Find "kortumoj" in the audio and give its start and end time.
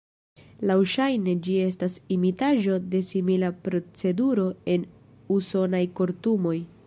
6.01-6.59